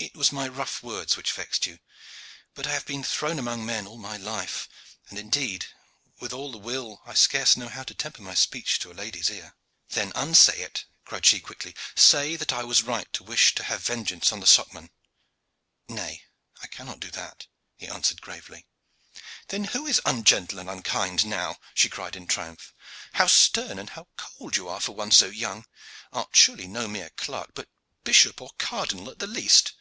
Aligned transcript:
"It 0.00 0.14
was 0.18 0.32
my 0.32 0.46
rough 0.46 0.82
words 0.82 1.16
which 1.16 1.32
vexed 1.32 1.66
you; 1.66 1.78
but 2.54 2.66
I 2.66 2.72
have 2.72 2.84
been 2.84 3.02
thrown 3.02 3.38
among 3.38 3.64
men 3.64 3.86
all 3.86 3.96
my 3.96 4.18
life, 4.18 4.68
and 5.08 5.18
indeed, 5.18 5.64
with 6.20 6.30
all 6.30 6.52
the 6.52 6.58
will, 6.58 7.00
I 7.06 7.14
scarce 7.14 7.56
know 7.56 7.70
how 7.70 7.84
to 7.84 7.94
temper 7.94 8.20
my 8.20 8.34
speech 8.34 8.78
to 8.80 8.92
a 8.92 8.92
lady's 8.92 9.30
ear." 9.30 9.54
"Then 9.88 10.12
unsay 10.14 10.60
it," 10.60 10.84
cried 11.06 11.24
she 11.24 11.40
quickly; 11.40 11.74
"say 11.96 12.36
that 12.36 12.52
I 12.52 12.64
was 12.64 12.82
right 12.82 13.10
to 13.14 13.22
wish 13.24 13.54
to 13.54 13.62
have 13.62 13.80
vengeance 13.80 14.30
on 14.30 14.40
the 14.40 14.46
Socman." 14.46 14.90
"Nay, 15.88 16.24
I 16.62 16.66
cannot 16.66 17.00
do 17.00 17.10
that," 17.12 17.46
he 17.74 17.88
answered 17.88 18.20
gravely. 18.20 18.66
"Then 19.48 19.64
who 19.64 19.86
is 19.86 20.02
ungentle 20.04 20.58
and 20.58 20.68
unkind 20.68 21.24
now?" 21.24 21.56
she 21.72 21.88
cried 21.88 22.14
in 22.14 22.26
triumph. 22.26 22.74
"How 23.14 23.26
stern 23.26 23.78
and 23.78 23.90
cold 24.18 24.54
you 24.56 24.68
are 24.68 24.80
for 24.82 24.94
one 24.94 25.12
so 25.12 25.28
young! 25.28 25.64
Art 26.12 26.36
surely 26.36 26.66
no 26.66 26.88
mere 26.88 27.08
clerk, 27.10 27.52
but 27.54 27.70
bishop 28.02 28.42
or 28.42 28.50
cardinal 28.58 29.08
at 29.08 29.18
the 29.18 29.26
least. 29.26 29.72